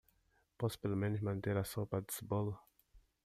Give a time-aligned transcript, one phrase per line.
[0.57, 2.55] Posso pelo menos manter a sopa de cebola?